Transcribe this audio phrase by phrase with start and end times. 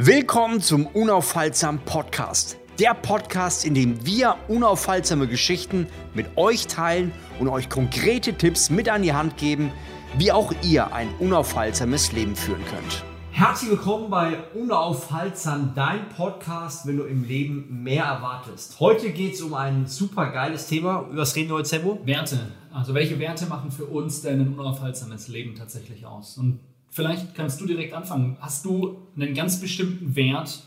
[0.00, 2.56] Willkommen zum Unaufhaltsam Podcast.
[2.78, 8.88] Der Podcast, in dem wir unaufhaltsame Geschichten mit euch teilen und euch konkrete Tipps mit
[8.88, 9.72] an die Hand geben,
[10.16, 13.04] wie auch ihr ein unaufhaltsames Leben führen könnt.
[13.32, 18.78] Herzlich willkommen bei Unaufhaltsam, dein Podcast, wenn du im Leben mehr erwartest.
[18.78, 21.08] Heute geht es um ein super geiles Thema.
[21.10, 21.98] Über was reden wir heute, Sebo?
[22.04, 22.52] Werte.
[22.72, 26.38] Also welche Werte machen für uns denn ein unaufhaltsames Leben tatsächlich aus?
[26.38, 26.60] Und
[26.90, 28.36] vielleicht kannst du direkt anfangen.
[28.40, 30.62] Hast du einen ganz bestimmten Wert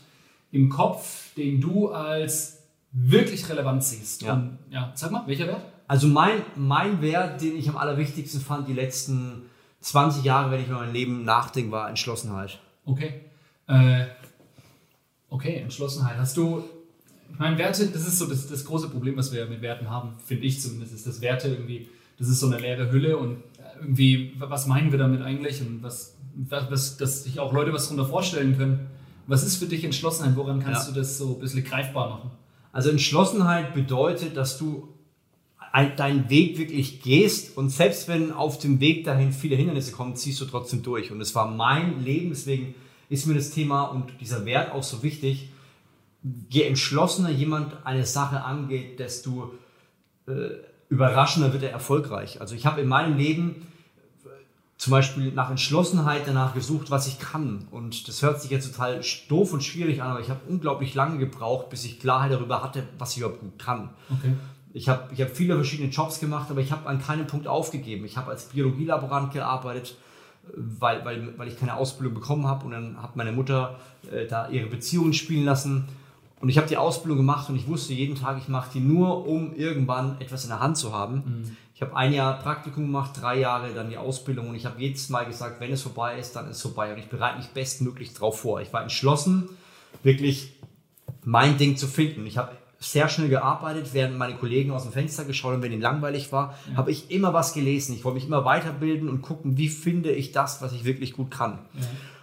[0.50, 4.22] im Kopf, den du als wirklich relevant siehst?
[4.22, 4.34] Ja.
[4.34, 5.62] Und, ja sag mal, welcher Wert?
[5.88, 9.42] Also mein, mein Wert, den ich am allerwichtigsten fand, die letzten
[9.80, 12.58] 20 Jahre, wenn ich über mein Leben nachdenke, war Entschlossenheit.
[12.84, 13.20] Okay.
[13.66, 14.06] Äh,
[15.28, 16.16] okay, Entschlossenheit.
[16.16, 16.64] Hast du,
[17.30, 20.14] ich meine, Werte, das ist so das, das große Problem, was wir mit Werten haben,
[20.24, 23.42] finde ich zumindest, ist, dass Werte irgendwie, das ist so eine leere Hülle und
[23.82, 28.06] irgendwie, was meinen wir damit eigentlich und was, was, dass sich auch Leute was darunter
[28.08, 28.86] vorstellen können.
[29.26, 30.34] Was ist für dich Entschlossenheit?
[30.36, 30.94] Woran kannst Ja.
[30.94, 32.30] du das so ein bisschen greifbar machen?
[32.72, 34.88] Also Entschlossenheit bedeutet, dass du
[35.72, 40.16] ein- deinen Weg wirklich gehst und selbst wenn auf dem Weg dahin viele Hindernisse kommen,
[40.16, 41.10] ziehst du trotzdem durch.
[41.12, 42.74] Und es war mein Leben, deswegen
[43.08, 45.48] ist mir das Thema und dieser Wert auch so wichtig.
[46.50, 49.52] Je entschlossener jemand eine Sache angeht, desto
[50.28, 50.32] äh,
[50.88, 52.40] überraschender wird er erfolgreich.
[52.40, 53.66] Also ich habe in meinem Leben
[54.82, 57.68] zum Beispiel nach Entschlossenheit danach gesucht, was ich kann.
[57.70, 61.18] Und das hört sich jetzt total doof und schwierig an, aber ich habe unglaublich lange
[61.18, 63.90] gebraucht, bis ich Klarheit darüber hatte, was ich überhaupt gut kann.
[64.10, 64.32] Okay.
[64.72, 68.04] Ich habe ich hab viele verschiedene Jobs gemacht, aber ich habe an keinem Punkt aufgegeben.
[68.04, 69.94] Ich habe als Biologielaborant gearbeitet,
[70.52, 72.64] weil, weil, weil ich keine Ausbildung bekommen habe.
[72.64, 73.78] Und dann hat meine Mutter
[74.10, 75.86] äh, da ihre Beziehungen spielen lassen.
[76.42, 79.28] Und ich habe die Ausbildung gemacht und ich wusste jeden Tag, ich mache die nur,
[79.28, 81.22] um irgendwann etwas in der Hand zu haben.
[81.72, 85.08] Ich habe ein Jahr Praktikum gemacht, drei Jahre dann die Ausbildung und ich habe jedes
[85.08, 86.92] Mal gesagt, wenn es vorbei ist, dann ist es vorbei.
[86.92, 88.60] Und ich bereite mich bestmöglich darauf vor.
[88.60, 89.50] Ich war entschlossen,
[90.02, 90.54] wirklich
[91.24, 92.26] mein Ding zu finden.
[92.26, 95.80] Ich habe sehr schnell gearbeitet, während meine Kollegen aus dem Fenster geschaut haben, wenn ihnen
[95.80, 97.94] langweilig war, habe ich immer was gelesen.
[97.94, 101.30] Ich wollte mich immer weiterbilden und gucken, wie finde ich das, was ich wirklich gut
[101.30, 101.60] kann.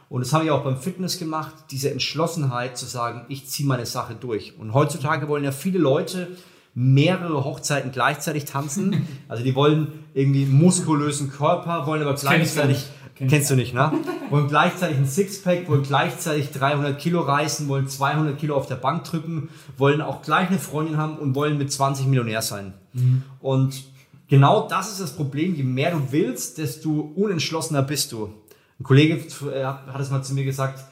[0.09, 3.85] Und das habe ich auch beim Fitness gemacht, diese Entschlossenheit zu sagen, ich ziehe meine
[3.85, 4.57] Sache durch.
[4.57, 6.27] Und heutzutage wollen ja viele Leute
[6.73, 9.07] mehrere Hochzeiten gleichzeitig tanzen.
[9.27, 13.91] Also die wollen irgendwie einen muskulösen Körper, wollen aber gleichzeitig, kennst du nicht, ne?
[14.31, 19.03] Wollen gleichzeitig ein Sixpack, wollen gleichzeitig 300 Kilo reißen, wollen 200 Kilo auf der Bank
[19.03, 22.73] drücken, wollen auch gleich eine Freundin haben und wollen mit 20 Millionär sein.
[23.39, 23.83] Und
[24.27, 25.53] genau das ist das Problem.
[25.53, 28.33] Je mehr du willst, desto unentschlossener bist du.
[28.79, 30.83] Ein Kollege äh, hat es mal zu mir gesagt,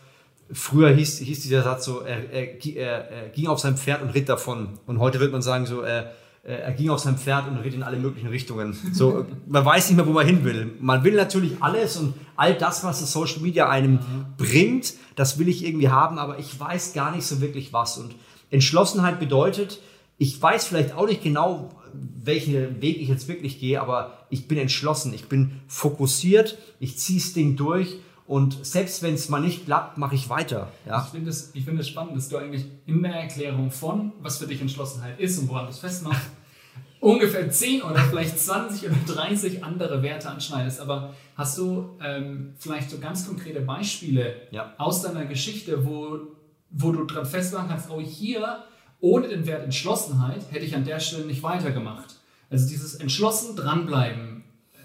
[0.51, 4.29] früher hieß, hieß dieser Satz so, er, er, er, ging auf sein Pferd und ritt
[4.29, 4.79] davon.
[4.85, 6.11] Und heute wird man sagen so, er,
[6.43, 8.77] er ging auf sein Pferd und ritt in alle möglichen Richtungen.
[8.93, 10.73] So, man weiß nicht mehr, wo man hin will.
[10.79, 13.99] Man will natürlich alles und all das, was das Social Media einem
[14.37, 17.97] bringt, das will ich irgendwie haben, aber ich weiß gar nicht so wirklich was.
[17.97, 18.15] Und
[18.49, 19.81] Entschlossenheit bedeutet,
[20.17, 21.69] ich weiß vielleicht auch nicht genau,
[22.27, 27.19] welchen Weg ich jetzt wirklich gehe, aber ich bin entschlossen, ich bin fokussiert, ich ziehe
[27.19, 27.95] das Ding durch
[28.27, 30.71] und selbst wenn es mal nicht klappt, mache ich weiter.
[30.85, 31.03] Ja?
[31.05, 34.37] Ich finde es ich finde es spannend, dass du eigentlich in der Erklärung von, was
[34.37, 36.27] für dich Entschlossenheit ist und woran du es festmachst,
[36.99, 40.81] ungefähr 10 oder vielleicht 20 oder 30 andere Werte anschneidest.
[40.81, 44.73] Aber hast du ähm, vielleicht so ganz konkrete Beispiele Ja.
[44.77, 46.19] aus deiner Geschichte, wo,
[46.69, 48.63] wo du dran festmachen kannst, oh hier,
[48.99, 52.15] ohne den Wert Entschlossenheit hätte ich an der Stelle nicht weitergemacht.
[52.49, 54.43] Also dieses entschlossen dranbleiben.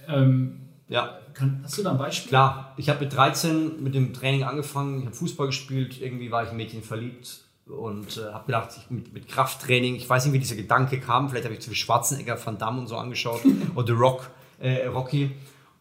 [0.09, 1.19] Ähm, ja.
[1.35, 2.29] kann, hast du da ein Beispiel?
[2.29, 6.43] Klar, ich habe mit 13 mit dem Training angefangen, ich habe Fußball gespielt, irgendwie war
[6.43, 10.25] ich in ein Mädchen verliebt und äh, habe gedacht, ich, mit, mit Krafttraining, ich weiß
[10.25, 12.97] nicht, wie dieser Gedanke kam, vielleicht habe ich zu viel Schwarzenegger, Van Damme und so
[12.97, 13.43] angeschaut
[13.75, 15.31] oder Rock, äh, Rocky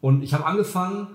[0.00, 1.08] und ich habe angefangen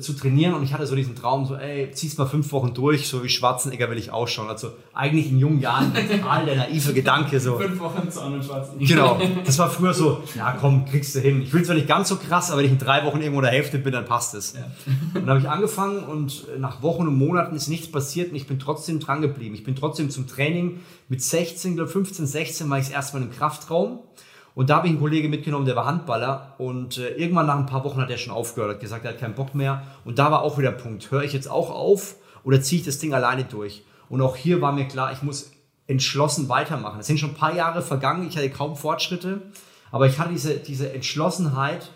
[0.00, 3.08] zu trainieren und ich hatte so diesen Traum, so ey, zieh's mal fünf Wochen durch,
[3.08, 4.48] so wie Schwarzenegger will ich ausschauen.
[4.48, 7.58] Also eigentlich in jungen Jahren total der naive Gedanke so.
[7.58, 8.94] Fünf Wochen zu Arnold Schwarzenegger.
[8.94, 11.42] Genau, das war früher so, ja komm, kriegst du hin.
[11.42, 13.44] Ich will zwar nicht ganz so krass, aber wenn ich in drei Wochen irgendwo in
[13.44, 14.54] der Hälfte bin, dann passt es.
[14.54, 14.64] Ja.
[15.14, 18.46] Und dann habe ich angefangen und nach Wochen und Monaten ist nichts passiert und ich
[18.46, 19.54] bin trotzdem dran geblieben.
[19.54, 23.24] Ich bin trotzdem zum Training mit 16, glaube 15, 16 war ich das erste Mal
[23.24, 24.00] im Kraftraum.
[24.54, 26.54] Und da habe ich einen Kollegen mitgenommen, der war Handballer.
[26.58, 29.18] Und äh, irgendwann nach ein paar Wochen hat er schon aufgehört, hat gesagt, er hat
[29.18, 29.82] keinen Bock mehr.
[30.04, 32.86] Und da war auch wieder der Punkt, höre ich jetzt auch auf oder ziehe ich
[32.86, 33.84] das Ding alleine durch?
[34.08, 35.52] Und auch hier war mir klar, ich muss
[35.86, 37.00] entschlossen weitermachen.
[37.00, 39.42] Es sind schon ein paar Jahre vergangen, ich hatte kaum Fortschritte,
[39.90, 41.90] aber ich hatte diese, diese Entschlossenheit,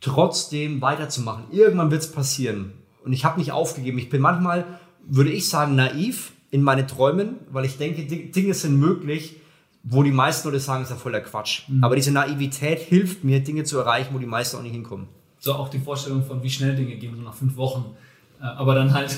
[0.00, 1.44] trotzdem weiterzumachen.
[1.50, 2.72] Irgendwann wird es passieren.
[3.04, 3.98] Und ich habe nicht aufgegeben.
[3.98, 4.64] Ich bin manchmal,
[5.06, 9.36] würde ich sagen, naiv in meine Träumen, weil ich denke, Di- Dinge sind möglich,
[9.84, 11.62] wo die meisten Leute sagen, ist ja voller Quatsch.
[11.80, 15.08] Aber diese Naivität hilft mir, Dinge zu erreichen, wo die meisten auch nicht hinkommen.
[15.38, 17.96] So auch die Vorstellung von, wie schnell Dinge gehen, so nach fünf Wochen.
[18.40, 19.16] Äh, aber dann halt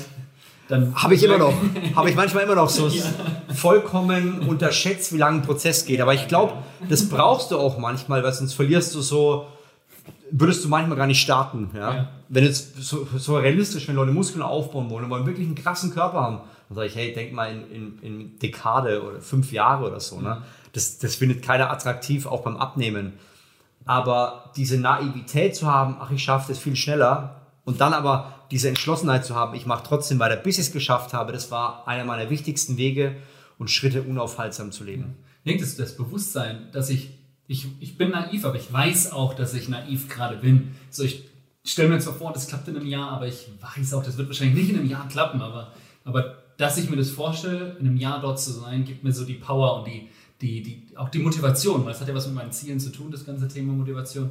[0.68, 0.94] dann.
[0.94, 1.52] Habe ich immer noch.
[1.94, 2.90] Habe ich manchmal immer noch so
[3.54, 6.00] vollkommen unterschätzt, wie lange ein Prozess geht.
[6.00, 6.54] Aber ich glaube,
[6.88, 9.46] das brauchst du auch manchmal, weil sonst verlierst du so,
[10.30, 11.70] würdest du manchmal gar nicht starten.
[11.74, 11.94] Ja?
[11.94, 12.08] Ja.
[12.28, 15.92] Wenn jetzt so, so realistisch, wenn Leute Muskeln aufbauen wollen und wollen wirklich einen krassen
[15.92, 19.86] Körper haben, dann sage ich, hey, denk mal in, in, in Dekade oder fünf Jahre
[19.86, 20.20] oder so.
[20.20, 20.42] Ne?
[20.72, 23.14] Das, das findet keiner attraktiv, auch beim Abnehmen.
[23.84, 28.68] Aber diese Naivität zu haben, ach, ich schaffe das viel schneller und dann aber diese
[28.68, 32.04] Entschlossenheit zu haben, ich mache trotzdem weiter, bis ich es geschafft habe, das war einer
[32.04, 33.16] meiner wichtigsten Wege
[33.58, 35.16] und Schritte unaufhaltsam zu leben.
[35.44, 37.10] Ich denke, das, das Bewusstsein, dass ich,
[37.46, 40.74] ich, ich bin naiv, aber ich weiß auch, dass ich naiv gerade bin.
[40.90, 41.24] So, ich
[41.64, 44.28] stelle mir zwar vor, das klappt in einem Jahr, aber ich weiß auch, das wird
[44.28, 45.72] wahrscheinlich nicht in einem Jahr klappen, aber,
[46.04, 49.24] aber dass ich mir das vorstelle, in einem Jahr dort zu sein, gibt mir so
[49.24, 50.08] die Power und die,
[50.40, 53.10] die, die, auch die Motivation, weil es hat ja was mit meinen Zielen zu tun,
[53.10, 54.30] das ganze Thema Motivation,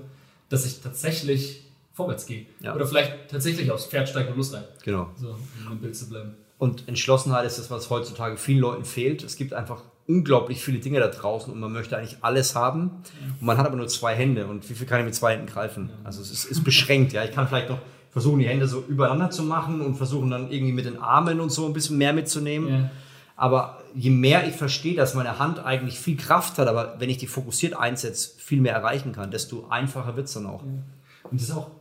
[0.49, 2.45] dass ich tatsächlich vorwärts gehe.
[2.61, 2.75] Ja.
[2.75, 4.69] Oder vielleicht tatsächlich aufs Pferd steige und losreite.
[4.83, 5.09] Genau.
[5.15, 5.29] So,
[5.65, 6.33] um im Bild zu bleiben.
[6.57, 9.23] Und Entschlossenheit ist das, was heutzutage vielen Leuten fehlt.
[9.23, 13.03] Es gibt einfach unglaublich viele Dinge da draußen und man möchte eigentlich alles haben.
[13.39, 14.47] Und man hat aber nur zwei Hände.
[14.47, 15.89] Und wie viel kann ich mit zwei Händen greifen?
[16.03, 17.13] Also es ist, ist beschränkt.
[17.13, 17.79] Ja, ich kann vielleicht noch
[18.13, 21.51] versuchen, die Hände so übereinander zu machen und versuchen dann irgendwie mit den Armen und
[21.51, 22.69] so ein bisschen mehr mitzunehmen.
[22.69, 22.91] Ja.
[23.35, 27.17] Aber je mehr ich verstehe, dass meine Hand eigentlich viel Kraft hat, aber wenn ich
[27.17, 30.61] die fokussiert einsetze, viel mehr erreichen kann, desto einfacher wird es dann auch.
[30.61, 31.71] Und das ist auch,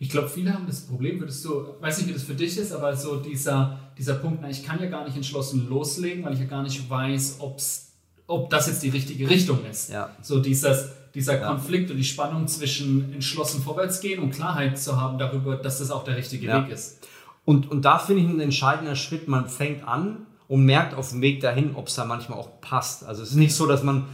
[0.00, 2.72] ich glaube, viele haben das Problem, würdest du, weiß nicht, wie das für dich ist,
[2.72, 6.40] aber so dieser, dieser Punkt, na, ich kann ja gar nicht entschlossen loslegen, weil ich
[6.40, 7.92] ja gar nicht weiß, ob's,
[8.26, 9.90] ob das jetzt die richtige Richtung ist.
[9.92, 10.10] Ja.
[10.20, 11.48] So dieses, dieser Ja.
[11.48, 15.90] Konflikt und die Spannung zwischen entschlossen vorwärts gehen und Klarheit zu haben darüber, dass das
[15.90, 16.64] auch der richtige Ja.
[16.64, 17.06] Weg ist.
[17.44, 21.20] Und, und da finde ich ein entscheidender Schritt, man fängt an und merkt auf dem
[21.22, 23.04] Weg dahin, ob es da manchmal auch passt.
[23.04, 24.04] Also es ist nicht so, dass man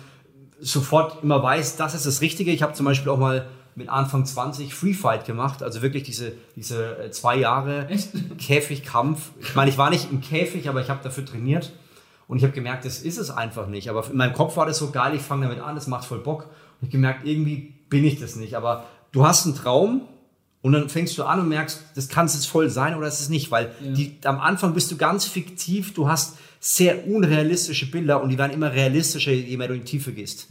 [0.60, 2.50] sofort immer weiß, das ist das Richtige.
[2.50, 6.32] Ich habe zum Beispiel auch mal mit Anfang 20 Free Fight gemacht, also wirklich diese,
[6.56, 8.08] diese äh, zwei Jahre Echt?
[8.38, 9.30] Käfigkampf.
[9.40, 11.72] Ich meine, ich war nicht im Käfig, aber ich habe dafür trainiert
[12.26, 13.88] und ich habe gemerkt, das ist es einfach nicht.
[13.88, 16.18] Aber in meinem Kopf war das so geil, ich fange damit an, das macht voll
[16.18, 16.46] Bock.
[16.80, 18.54] Ich habe gemerkt, irgendwie bin ich das nicht.
[18.54, 20.02] Aber du hast einen Traum
[20.62, 23.20] und dann fängst du an und merkst, das kann es jetzt voll sein oder ist
[23.20, 23.92] es nicht, weil Ja.
[23.92, 28.52] die, am Anfang bist du ganz fiktiv, du hast sehr unrealistische Bilder und die werden
[28.52, 30.48] immer realistischer, je mehr du in die Tiefe gehst.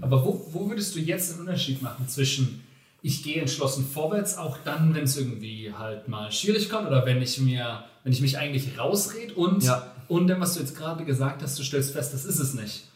[0.00, 2.62] Aber wo, wo würdest du jetzt einen Unterschied machen zwischen
[3.00, 7.22] ich gehe entschlossen vorwärts, auch dann, wenn es irgendwie halt mal schwierig kommt oder wenn
[7.22, 9.92] ich mir, wenn ich mich eigentlich rausrede und, Ja.
[10.08, 12.87] und dann, was du jetzt gerade gesagt hast, du stellst fest, das ist es nicht.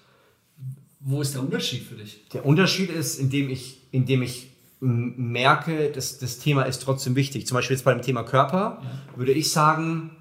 [1.05, 2.29] Wo ist der Unterschied für dich?
[2.33, 7.47] Der Unterschied ist, indem ich, indem ich merke, dass das Thema ist trotzdem wichtig.
[7.47, 8.83] Zum Beispiel jetzt beim Thema Körper
[9.17, 10.17] würde ich sagen,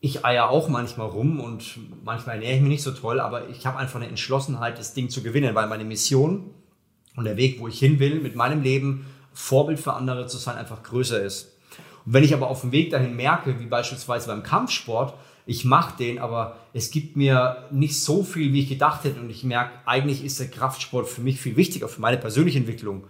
[0.00, 3.66] ich eier auch manchmal rum und manchmal ernähre ich mich nicht so toll, aber ich
[3.66, 6.50] habe einfach eine Entschlossenheit, das Ding zu gewinnen, weil meine Mission
[7.16, 10.56] und der Weg, wo ich hin will mit meinem Leben, Vorbild für andere zu sein,
[10.56, 11.56] einfach größer ist.
[12.06, 15.14] Und wenn ich aber auf dem Weg dahin merke, wie beispielsweise beim Kampfsport,
[15.46, 19.30] ich mache den, aber es gibt mir nicht so viel, wie ich gedacht hätte und
[19.30, 23.04] ich merke, eigentlich ist der Kraftsport für mich viel wichtiger, für meine persönliche Entwicklung,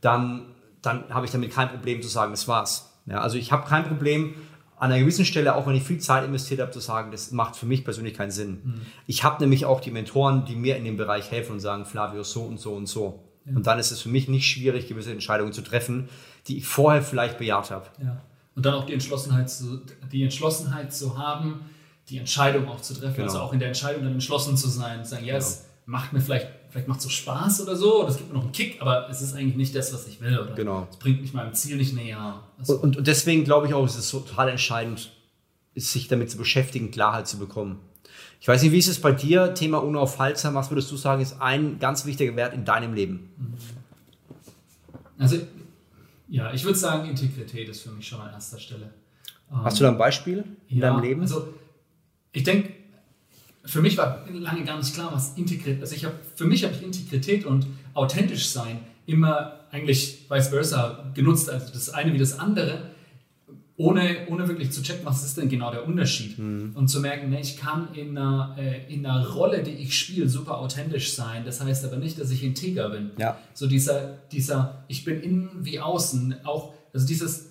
[0.00, 0.46] dann,
[0.82, 2.90] dann habe ich damit kein Problem zu sagen, das war's.
[3.06, 4.34] Ja, also ich habe kein Problem,
[4.76, 7.56] an einer gewissen Stelle, auch wenn ich viel Zeit investiert habe, zu sagen, das macht
[7.56, 8.80] für mich persönlich keinen Sinn.
[9.06, 12.22] Ich habe nämlich auch die Mentoren, die mir in dem Bereich helfen und sagen, Flavio,
[12.22, 13.22] so und so und so.
[13.46, 16.08] Und dann ist es für mich nicht schwierig, gewisse Entscheidungen zu treffen,
[16.48, 17.86] die ich vorher vielleicht bejaht habe.
[18.02, 18.20] Ja.
[18.56, 19.80] Und dann auch die Entschlossenheit zu,
[20.12, 21.60] die Entschlossenheit zu haben,
[22.08, 23.16] die Entscheidung auch zu treffen.
[23.16, 23.26] Genau.
[23.26, 25.00] Also auch in der Entscheidung dann entschlossen zu sein.
[25.00, 28.08] und Sagen, ja, es macht mir vielleicht, vielleicht macht es so Spaß oder so, oder
[28.10, 30.38] es gibt mir noch einen Kick, aber es ist eigentlich nicht das, was ich will.
[30.38, 30.86] Oder Genau.
[30.90, 32.42] Es bringt mich meinem Ziel nicht näher.
[32.58, 35.12] Also, Und, und deswegen glaube ich auch, es ist so total entscheidend,
[35.74, 37.80] sich damit zu beschäftigen, Klarheit zu bekommen.
[38.40, 39.54] Ich weiß nicht, wie ist es bei dir?
[39.54, 43.30] Thema unaufhaltsam, was würdest du sagen, ist ein ganz wichtiger Wert in deinem Leben?
[45.18, 45.38] also
[46.28, 48.90] ja, ich würde sagen, Integrität ist für mich schon an erster Stelle.
[49.50, 51.20] Hast du da ein Beispiel in Ja, deinem Leben?
[51.22, 51.54] Also,
[52.32, 52.72] ich denke,
[53.64, 56.74] für mich war lange gar nicht klar, was Integrität Also, ich habe für mich habe
[56.74, 62.38] ich Integrität und authentisch sein immer eigentlich vice versa genutzt, also das eine wie das
[62.38, 62.90] andere,
[63.76, 66.38] ohne, ohne wirklich zu checken, was ist denn genau der Unterschied.
[66.38, 66.72] Mhm.
[66.74, 70.28] Und zu merken, ne, ich kann in einer, äh, in einer Rolle, die ich spiele,
[70.28, 71.44] super authentisch sein.
[71.44, 73.10] Das heißt aber nicht, dass ich integer bin.
[73.18, 73.36] Ja.
[73.52, 77.46] So dieser, dieser, ich bin innen wie außen, auch, also dieses,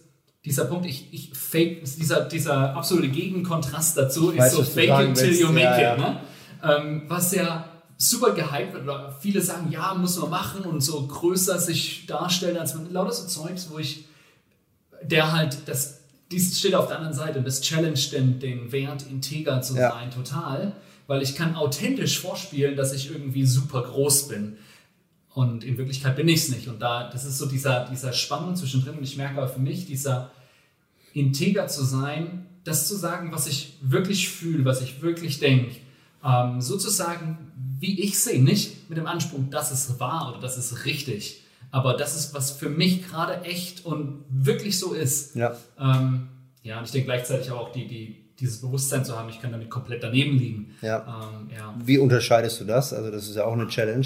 [0.46, 5.16] dieser Punkt, ich, ich fake, dieser, dieser absolute Gegenkontrast dazu ist weiß, so fake it
[5.16, 5.98] till you make Ja, it, ja.
[5.98, 6.20] ne?
[6.64, 11.06] Ähm, was ja super gehypt wird, oder viele sagen, ja, muss man machen und so
[11.06, 14.06] größer sich darstellen, als man, lauter so Zeugs, wo ich,
[15.02, 16.03] der halt, das,
[16.34, 19.92] dies steht auf der anderen Seite und das challenge den, den Wert, integer zu Ja.
[19.92, 20.74] sein, total,
[21.08, 24.58] weil ich kann authentisch vorspielen, dass ich irgendwie super groß bin.
[25.34, 26.68] Und in Wirklichkeit bin ich es nicht.
[26.68, 28.98] Und da, das ist so dieser, dieser Spannung zwischendrin.
[28.98, 30.32] Und ich merke aber für mich, dieser
[31.14, 35.76] integer zu sein, das zu sagen, was ich wirklich fühle, was ich wirklich denke,
[36.24, 37.38] ähm, sozusagen,
[37.80, 41.43] wie ich sehe, nicht mit dem Anspruch, das ist wahr oder das ist richtig,
[41.74, 45.36] aber das ist, was für mich gerade echt und wirklich so ist.
[45.36, 45.58] Ja.
[45.80, 46.28] Ähm,
[46.62, 49.72] ja, und ich denke gleichzeitig auch die, die, dieses Bewusstsein zu haben, ich kann damit
[49.72, 50.76] komplett daneben liegen.
[50.84, 51.32] Ja.
[51.34, 51.74] Ähm, ja.
[51.84, 52.94] Wie unterscheidest du das?
[52.94, 54.06] Also das ist ja auch eine Challenge.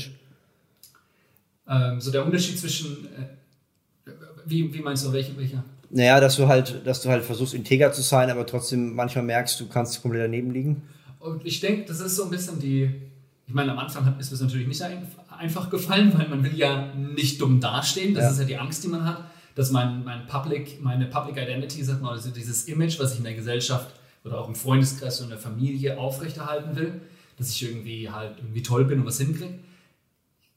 [1.67, 4.11] Ähm, so der Unterschied zwischen, äh,
[4.45, 5.61] wie, wie meinst du, welche, welcher?
[5.89, 9.59] Naja, dass du halt, dass du halt versuchst, integer zu sein, aber trotzdem manchmal merkst,
[9.59, 10.83] du kannst komplett daneben liegen.
[11.19, 12.89] Und ich denke, das ist so ein bisschen die,
[13.45, 14.81] ich meine, am Anfang ist es natürlich nicht
[15.37, 18.13] einfach gefallen, weil man will ja nicht dumm dastehen.
[18.13, 18.31] Das Ja.
[18.31, 19.23] ist ja die Angst, die man hat,
[19.55, 23.23] dass mein, mein Public, meine Public Identity, sagt man, also dieses Image, was ich in
[23.23, 23.87] der Gesellschaft
[24.23, 27.01] oder auch im Freundeskreis oder in der Familie aufrechterhalten will,
[27.37, 29.59] dass ich irgendwie halt irgendwie toll bin und was hinkriege.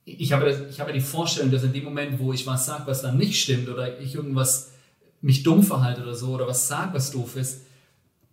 [0.04, 2.84] Ich habe, das, ich habe die Vorstellung, dass in dem Moment, wo ich was sage,
[2.86, 4.72] was dann nicht stimmt oder ich irgendwas
[5.20, 7.62] mich dumm verhalte oder so oder was sage, was doof ist,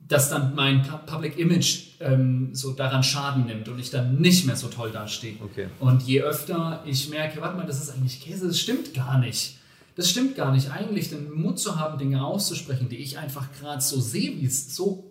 [0.08, 4.46] dass dann mein Pu- Public Image ähm, so daran Schaden nimmt und ich dann nicht
[4.46, 5.36] mehr so toll dastehe.
[5.44, 5.68] Okay.
[5.80, 9.58] Und je öfter ich merke, warte mal, das ist eigentlich Käse, das stimmt gar nicht.
[9.96, 10.72] Das stimmt gar nicht.
[10.72, 14.76] Eigentlich den Mut zu haben, Dinge auszusprechen, die ich einfach gerade so sehe, wie es
[14.76, 15.04] so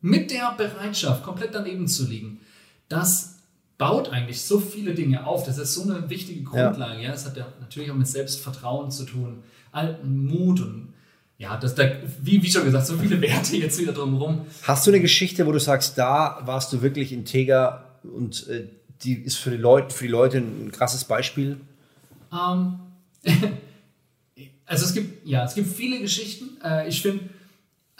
[0.00, 2.40] mit der Bereitschaft, komplett daneben zu liegen,
[2.88, 3.36] das
[3.78, 5.46] baut eigentlich so viele Dinge auf.
[5.46, 6.48] Das ist so eine wichtige Ja.
[6.68, 7.02] Grundlage.
[7.02, 9.38] Ja, es hat ja natürlich auch mit Selbstvertrauen zu tun,
[9.72, 10.88] alten Mut und
[11.38, 11.90] ja, das, da,
[12.22, 14.46] wie, wie schon gesagt, so viele Werte jetzt wieder drumherum.
[14.62, 18.68] Hast du eine Geschichte, wo du sagst, da warst du wirklich integer und äh,
[19.02, 21.60] die ist für die Leute, für die Leute ein krasses Beispiel?
[22.32, 22.78] Ähm,
[24.66, 26.56] also es gibt, ja, es gibt viele Geschichten.
[26.62, 27.28] Äh, ich finde,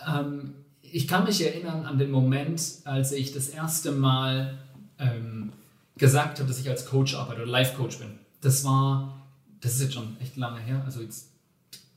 [0.07, 4.59] ähm, ich kann mich erinnern an den Moment, als ich das erste Mal
[5.01, 5.53] ähm,
[5.97, 8.11] gesagt habe, dass ich als Coach arbeite oder Life Coach bin.
[8.41, 9.27] Das war,
[9.61, 11.31] das ist jetzt schon echt lange her, also jetzt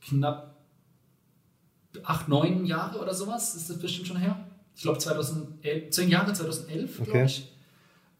[0.00, 0.57] knapp
[2.04, 4.38] acht, neun Jahre oder sowas ist das bestimmt schon her.
[4.74, 7.10] Ich glaube 2011, zehn Jahre, 2011, Okay.
[7.10, 7.52] glaube ich.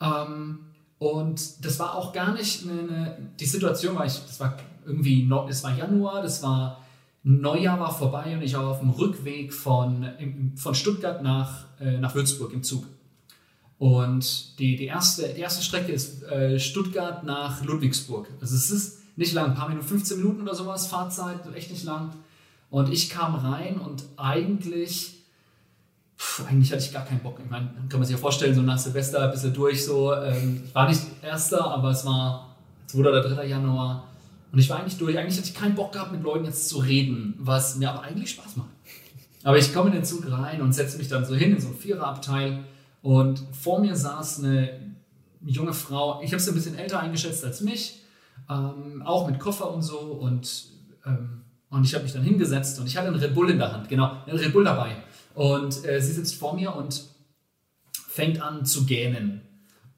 [0.01, 0.59] Ähm,
[0.99, 5.47] und das war auch gar nicht eine, die Situation war ich, das war irgendwie, no,
[5.49, 6.83] es war Januar, das war
[7.23, 10.09] Neujahr war vorbei und ich war auf dem Rückweg von,
[10.57, 12.85] von Stuttgart nach, äh, nach Würzburg im Zug.
[13.79, 18.29] Und die, die, erste, die erste Strecke ist äh, Stuttgart nach Ludwigsburg.
[18.41, 21.85] Also es ist nicht lang, ein paar Minuten, 15 Minuten oder sowas, Fahrzeit, echt nicht
[21.85, 22.13] lang.
[22.71, 25.25] Und ich kam rein und eigentlich,
[26.19, 27.41] pff, eigentlich hatte ich gar keinen Bock.
[27.43, 30.15] Ich meine, kann man sich ja vorstellen, so nach Silvester ein bisschen durch, so.
[30.15, 32.57] Ähm, ich war nicht erster, aber es war
[32.89, 32.99] 2.
[33.01, 33.47] oder 3.
[33.47, 34.05] Januar.
[34.53, 35.19] Und ich war eigentlich durch.
[35.19, 38.31] Eigentlich hatte ich keinen Bock gehabt, mit Leuten jetzt zu reden, was mir aber eigentlich
[38.31, 38.69] Spaß macht.
[39.45, 41.69] Aber ich komme in den Zug rein und setze mich dann so hin in so
[41.69, 42.65] ein Viererabteil.
[43.03, 44.95] Und vor mir saß eine
[45.45, 46.21] junge Frau.
[46.23, 48.03] Ich habe sie ein bisschen älter eingeschätzt als mich.
[48.51, 49.99] Ähm, auch mit Koffer und so.
[49.99, 50.67] Und,
[51.07, 53.73] ähm, und ich habe mich dann hingesetzt und ich hatte einen Red Bull in der
[53.73, 53.89] Hand.
[53.89, 54.97] Genau, einen Red Bull dabei.
[55.35, 57.05] Und äh, sie sitzt vor mir und
[57.93, 59.43] fängt an zu gähnen.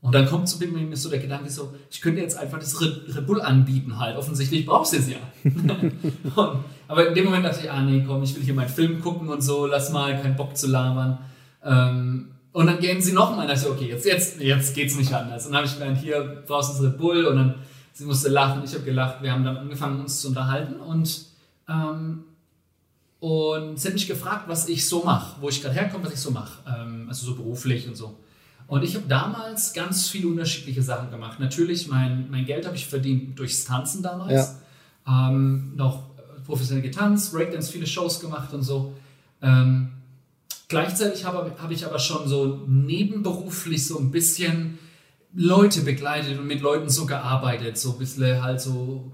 [0.02, 3.26] Und dann kommt zu mir so der Gedanke so, ich könnte jetzt einfach das Red
[3.26, 4.16] Bull anbieten halt.
[4.16, 5.18] Offensichtlich brauchst du es ja.
[5.44, 9.00] und, aber in dem Moment dachte ich, ah nee, komm, ich will hier meinen Film
[9.00, 11.18] gucken und so, lass mal, keinen Bock zu labern.
[11.62, 13.46] Ähm, und dann gehen sie nochmal.
[13.46, 15.46] Und ich so, okay, jetzt, jetzt, jetzt geht's nicht anders.
[15.46, 17.26] Und dann habe ich gemeint, hier brauchst du das Red Bull.
[17.26, 17.54] Und dann,
[17.92, 19.22] sie musste lachen, ich habe gelacht.
[19.22, 20.80] Wir haben dann angefangen, uns zu unterhalten.
[20.80, 21.26] Und,
[21.70, 22.24] ähm,
[23.20, 26.20] und sie hat mich gefragt, was ich so mache, wo ich gerade herkomme, was ich
[26.20, 26.58] so mache.
[26.66, 28.18] Ähm, also so beruflich und so.
[28.66, 31.38] Und ich habe damals ganz viele unterschiedliche Sachen gemacht.
[31.38, 34.32] Natürlich, mein, mein Geld habe ich verdient durchs Tanzen damals.
[35.06, 36.04] Ähm, noch
[36.46, 38.94] professionell getanzt, Breakdance, viele Shows gemacht und so.
[39.42, 39.90] Ähm,
[40.68, 44.78] gleichzeitig habe, habe ich aber schon so nebenberuflich so ein bisschen
[45.34, 49.12] Leute begleitet und mit Leuten so gearbeitet, so ein bisschen halt so,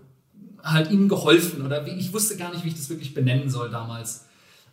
[0.73, 3.70] halt ihnen geholfen oder wie, ich wusste gar nicht, wie ich das wirklich benennen soll
[3.70, 4.26] damals.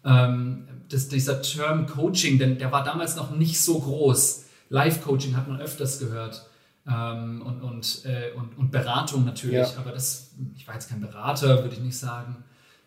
[0.04, 4.46] Ähm, das, dieser Term Coaching, denn der war damals noch nicht so groß.
[4.70, 6.46] Live-Coaching hat man öfters gehört.
[6.86, 9.78] Ähm, und, und, äh, und, und Beratung natürlich, Ja.
[9.78, 12.44] aber das, ich war jetzt kein Berater, würde ich nicht sagen.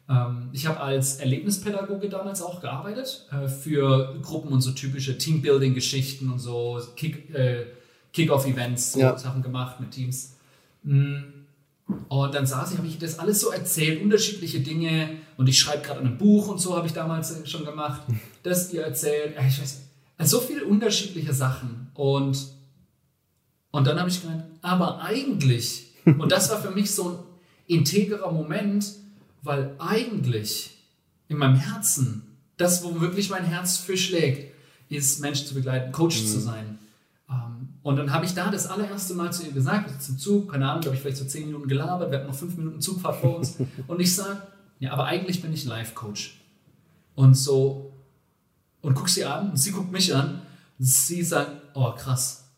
[0.09, 6.31] Ähm, ich habe als Erlebnispädagoge damals auch gearbeitet äh, für Gruppen und so typische Teambuilding-Geschichten
[6.31, 7.67] und so Kick, äh,
[8.13, 9.17] Kick-Off-Events, so Ja.
[9.17, 10.35] Sachen gemacht mit Teams.
[10.83, 11.17] Mm.
[12.09, 15.19] Und dann saß ich, habe ich das alles so erzählt, unterschiedliche Dinge.
[15.37, 18.03] Und ich schreibe gerade an einem Buch und so habe ich damals äh, schon gemacht.
[18.43, 19.37] Das ihr erzählt.
[19.49, 19.83] Ich weiß,
[20.19, 21.91] also so viele unterschiedliche Sachen.
[21.95, 22.39] Und,
[23.71, 27.19] und dann habe ich gemeint, aber eigentlich, und das war für mich so ein
[27.67, 28.95] integrer Moment,
[29.43, 30.79] weil eigentlich
[31.29, 34.55] in meinem Herzen, das, wo wirklich mein Herz für schlägt,
[34.89, 36.79] ist Menschen zu begleiten, Coach zu sein.
[37.87, 40.85] Und dann habe ich da das allererste Mal zu ihr gesagt, im Zug, keine Ahnung,
[40.87, 43.59] habe ich vielleicht so zehn Minuten gelabert, wir hatten noch fünf Minuten Zugfahrt vor uns.
[43.87, 44.43] und ich sage,
[44.81, 46.41] ja, aber eigentlich bin ich Life-Coach.
[47.15, 47.93] Und so,
[48.81, 50.43] und guck sie an und sie guckt mich an.
[50.81, 52.49] Sie sagt, oh krass,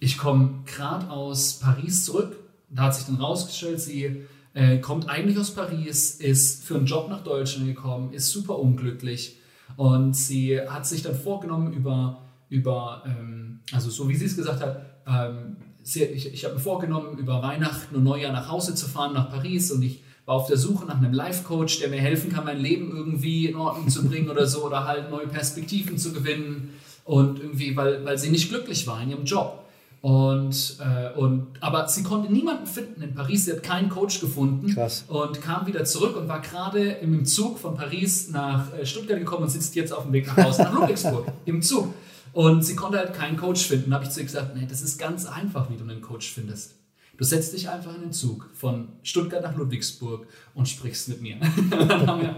[0.00, 2.36] ich komme gerade aus Paris zurück.
[2.68, 7.08] Da hat sich dann rausgestellt, sie äh, kommt eigentlich aus Paris, ist für einen Job
[7.08, 9.38] nach Deutschland gekommen, ist super unglücklich
[9.78, 14.60] und sie hat sich dann vorgenommen über, über ähm, also so wie sie es gesagt
[14.60, 18.86] hat, ähm, sie, ich, ich habe mir vorgenommen, über Weihnachten und Neujahr nach Hause zu
[18.86, 22.30] fahren, nach Paris und ich war auf der Suche nach einem Life-Coach, der mir helfen
[22.30, 26.12] kann, mein Leben irgendwie in Ordnung zu bringen oder so oder halt neue Perspektiven zu
[26.12, 26.74] gewinnen
[27.04, 29.64] und irgendwie, weil, weil sie nicht glücklich war in ihrem Job.
[30.00, 33.46] Und, äh, und, aber sie konnte niemanden finden in Paris.
[33.46, 35.04] Sie hat keinen Coach gefunden Krass.
[35.08, 39.44] und kam wieder zurück und war gerade im Zug von Paris nach äh, Stuttgart gekommen
[39.44, 41.94] und sitzt jetzt auf dem Weg nach Hause nach Ludwigsburg im Zug.
[42.38, 43.90] Und sie konnte halt keinen Coach finden.
[43.90, 46.30] Da habe ich zu ihr gesagt, nee, das ist ganz einfach, wie du einen Coach
[46.30, 46.76] findest.
[47.16, 51.38] Du setzt dich einfach in den Zug von Stuttgart nach Ludwigsburg und sprichst mit mir.
[51.70, 52.36] dann haben wir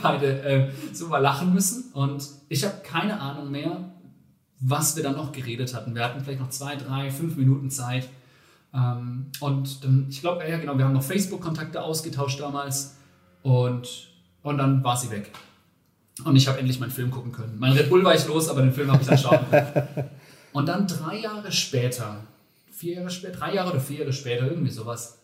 [0.00, 0.68] beide äh,
[1.08, 3.92] mal lachen müssen und ich habe keine Ahnung mehr,
[4.60, 5.96] was wir dann noch geredet hatten.
[5.96, 8.08] Wir hatten vielleicht noch zwei, drei, fünf Minuten Zeit.
[8.72, 12.98] Ähm, und dann, ich glaube, ja genau, wir haben noch Facebook-Kontakte ausgetauscht damals
[13.42, 14.12] und,
[14.44, 15.32] und dann war sie weg.
[16.24, 17.56] Und ich habe endlich meinen Film gucken können.
[17.58, 20.10] Mein Red Bull war ich los, aber den Film habe ich dann schauen können.
[20.52, 22.24] Und dann drei Jahre später,
[22.70, 25.18] vier Jahre später, drei Jahre oder vier Jahre später, irgendwie sowas,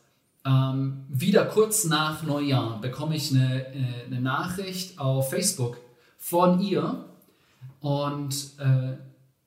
[0.47, 5.79] ähm, wieder kurz nach Neujahr bekomme ich eine, äh, eine Nachricht auf Facebook
[6.19, 7.05] von ihr
[7.81, 8.97] und äh,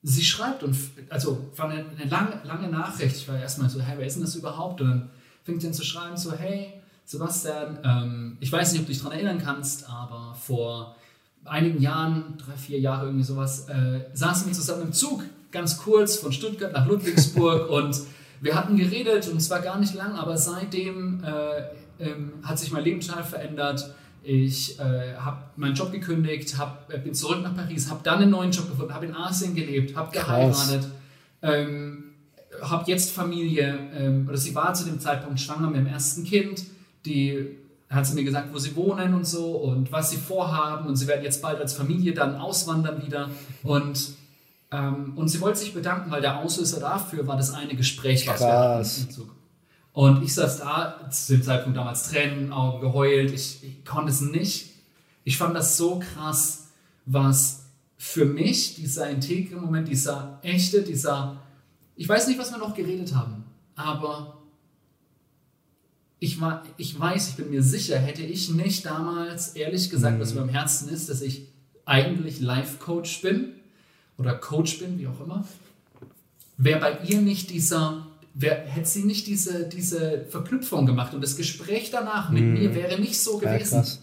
[0.03, 0.75] sie schreibt und
[1.09, 3.15] also war eine, eine, lange, lange Nachricht.
[3.15, 4.81] Ich war erstmal so, hey, wer ist denn das überhaupt?
[4.81, 5.09] Und dann
[5.43, 6.73] fängt sie an zu schreiben, so, hey,
[7.05, 10.95] Sebastian, ähm, ich weiß nicht, ob du dich daran erinnern kannst, aber vor
[11.49, 16.17] einigen Jahren, drei, vier Jahre irgendwie sowas, äh, saßen wir zusammen im Zug, ganz kurz
[16.17, 17.99] von Stuttgart nach Ludwigsburg und
[18.41, 22.71] wir hatten geredet und es war gar nicht lang, aber seitdem äh, ähm, hat sich
[22.71, 23.93] mein Leben total verändert.
[24.23, 28.31] Ich äh, habe meinen Job gekündigt, hab, äh, bin zurück nach Paris, habe dann einen
[28.31, 30.87] neuen Job gefunden, habe in Asien gelebt, habe geheiratet,
[31.41, 32.03] ähm,
[32.61, 36.63] habe jetzt Familie, ähm, oder sie war zu dem Zeitpunkt schwanger mit dem ersten Kind.
[37.05, 37.57] Die
[37.89, 41.07] hat sie mir gesagt, wo sie wohnen und so und was sie vorhaben und sie
[41.07, 43.29] werden jetzt bald als Familie dann auswandern wieder
[43.63, 44.13] und
[44.71, 48.37] ähm, und sie wollte sich bedanken, weil der Auslöser dafür war das eine Gespräch, was
[48.37, 49.07] Krass.
[49.07, 49.31] wir hatten.
[49.93, 54.21] Und ich saß da, zu dem Zeitpunkt damals Tränen, Augen geheult, ich, ich konnte es
[54.21, 54.69] nicht.
[55.23, 56.67] Ich fand das so krass,
[57.05, 57.65] was
[57.97, 61.37] für mich dieser integre Moment, dieser echte, dieser,
[61.95, 63.43] ich weiß nicht, was wir noch geredet haben,
[63.75, 64.38] aber
[66.19, 70.21] ich, war, ich weiß, ich bin mir sicher, hätte ich nicht damals ehrlich gesagt, Mhm.
[70.21, 71.47] was mir am Herzen ist, dass ich
[71.85, 73.53] eigentlich Life-Coach bin
[74.17, 75.45] oder Coach bin, wie auch immer,
[76.57, 81.35] wäre bei ihr nicht dieser, wär, hätte sie nicht diese, diese Verknüpfung gemacht und das
[81.37, 83.43] Gespräch danach mit mir wäre nicht so Mhm.
[83.43, 83.79] Ja, gewesen.
[83.79, 84.01] krass.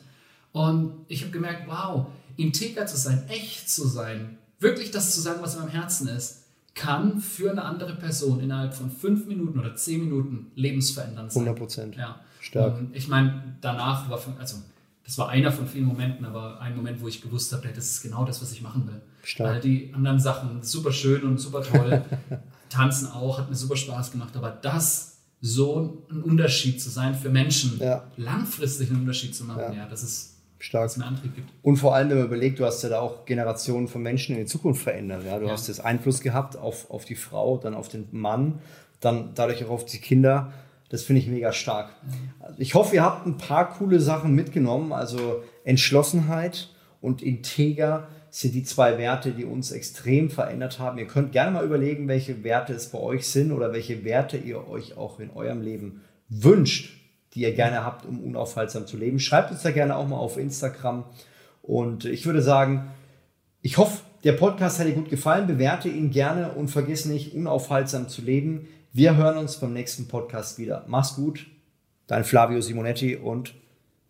[0.52, 2.06] Und ich habe gemerkt, wow,
[2.38, 6.44] integer zu sein, echt zu sein, wirklich das zu sagen, was in meinem Herzen ist,
[6.76, 11.42] kann für eine andere Person innerhalb von fünf Minuten oder zehn Minuten lebensverändernd sein.
[11.42, 11.96] 100 Prozent.
[11.96, 12.20] Ja.
[12.40, 12.78] Stark.
[12.78, 14.58] Und ich meine, danach war, also
[15.04, 18.02] das war einer von vielen Momenten, aber ein Moment, wo ich gewusst habe, das ist
[18.02, 19.00] genau das, was ich machen will.
[19.24, 19.54] Stark.
[19.54, 22.04] Weil die anderen Sachen super schön und super toll,
[22.68, 27.30] Tanzen auch, hat mir super Spaß gemacht, aber das so ein Unterschied zu sein für
[27.30, 28.04] Menschen, Ja.
[28.16, 29.72] langfristig einen Unterschied zu machen, Ja.
[29.72, 30.35] ja, das ist,
[30.66, 30.96] Stark.
[30.96, 31.48] mir Antrieb gibt.
[31.62, 34.42] Und vor allem, wenn man überlegt, du hast ja da auch Generationen von Menschen in
[34.42, 35.22] die Zukunft verändert.
[35.24, 35.38] Ja?
[35.38, 35.52] Du Ja.
[35.52, 38.58] hast jetzt Einfluss gehabt auf, auf die Frau, dann auf den Mann,
[39.00, 40.52] dann dadurch auch auf die Kinder.
[40.88, 41.90] Das finde ich mega stark.
[42.40, 44.92] Also ich hoffe, ihr habt ein paar coole Sachen mitgenommen.
[44.92, 46.68] Also Entschlossenheit
[47.00, 50.98] und Integer sind die zwei Werte, die uns extrem verändert haben.
[50.98, 54.68] Ihr könnt gerne mal überlegen, welche Werte es bei euch sind oder welche Werte ihr
[54.68, 56.92] euch auch in eurem Leben wünscht,
[57.36, 59.20] die ihr gerne habt, um unaufhaltsam zu leben.
[59.20, 61.04] Schreibt uns da gerne auch mal auf Instagram.
[61.62, 62.90] Und ich würde sagen,
[63.60, 65.46] ich hoffe, der Podcast hat dir gut gefallen.
[65.46, 68.66] Bewerte ihn gerne und vergiss nicht, unaufhaltsam zu leben.
[68.92, 70.84] Wir hören uns beim nächsten Podcast wieder.
[70.88, 71.46] Mach's gut.
[72.06, 73.54] Dein Flavio Simonetti und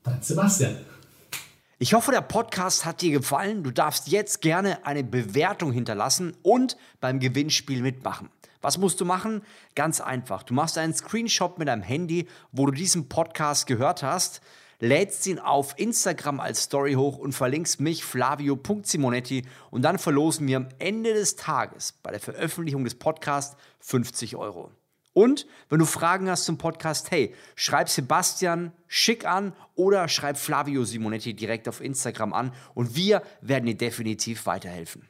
[0.05, 0.77] Dann Sebastian.
[1.79, 3.63] Ich hoffe, der Podcast hat dir gefallen.
[3.63, 8.31] Du darfst jetzt gerne eine Bewertung hinterlassen und beim Gewinnspiel mitmachen.
[8.63, 9.43] Was musst du machen?
[9.75, 10.43] Ganz einfach.
[10.43, 14.41] Du machst einen Screenshot mit deinem Handy, wo du diesen Podcast gehört hast,
[14.81, 20.57] lädst ihn auf Instagram als Story hoch und verlinkst mich flavio.simonetti und dann verlosen wir
[20.57, 24.71] am Ende des Tages bei der Veröffentlichung des Podcasts 50 Euro.
[25.17, 30.85] Und wenn du Fragen hast zum Podcast, hey, schreib Sebastian schick an oder schreib Flavio
[30.85, 35.09] Simonetti direkt auf Instagram an und wir werden dir definitiv weiterhelfen.